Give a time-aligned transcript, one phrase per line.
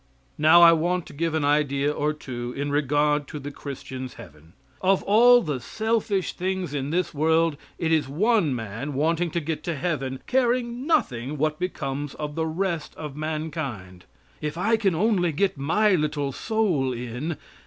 [0.39, 4.53] Now, I want to give an idea or two in regard to the Christian's heaven.
[4.81, 9.61] Of all the selfish things in this world, it is one man wanting to get
[9.65, 14.05] to heaven, caring nothing what becomes of the rest of mankind.
[14.41, 17.37] "If I can only get my little soul in."